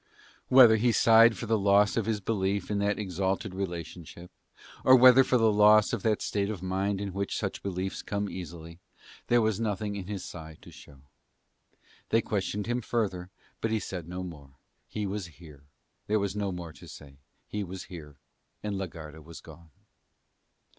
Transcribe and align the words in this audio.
Whether 0.47 0.77
he 0.77 0.91
sighed 0.91 1.37
for 1.37 1.45
the 1.45 1.59
loss 1.59 1.95
of 1.95 2.07
his 2.07 2.19
belief 2.19 2.71
in 2.71 2.79
that 2.79 2.97
exalted 2.97 3.53
relationship, 3.53 4.31
or 4.83 4.95
whether 4.95 5.23
for 5.23 5.37
the 5.37 5.51
loss 5.51 5.93
of 5.93 6.01
that 6.01 6.23
state 6.23 6.49
of 6.49 6.63
mind 6.63 6.99
in 6.99 7.13
which 7.13 7.37
such 7.37 7.61
beliefs 7.61 8.01
come 8.01 8.27
easily, 8.27 8.79
there 9.27 9.43
was 9.43 9.59
nothing 9.59 9.95
in 9.95 10.07
his 10.07 10.25
sigh 10.25 10.57
to 10.63 10.71
show. 10.71 11.01
They 12.09 12.19
questioned 12.23 12.65
him 12.65 12.81
further, 12.81 13.29
but 13.61 13.69
he 13.69 13.79
said 13.79 14.09
no 14.09 14.23
more: 14.23 14.55
he 14.87 15.05
was 15.05 15.27
here, 15.27 15.65
there 16.07 16.17
was 16.19 16.35
no 16.35 16.51
more 16.51 16.73
to 16.73 16.87
say: 16.87 17.17
he 17.45 17.63
was 17.63 17.83
here 17.83 18.15
and 18.63 18.79
la 18.79 18.87
Garda 18.87 19.21
was 19.21 19.39
gone. 19.39 19.69